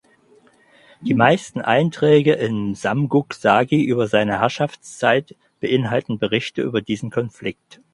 Die 1.01 1.13
meisten 1.13 1.61
Einträge 1.61 2.33
im 2.33 2.73
Samguk 2.73 3.35
Sagi 3.35 3.83
über 3.83 4.07
seine 4.07 4.39
Herrschaftszeit 4.39 5.35
beinhalten 5.59 6.17
Berichte 6.17 6.63
über 6.63 6.81
diesen 6.81 7.11
Konflikt. 7.11 7.79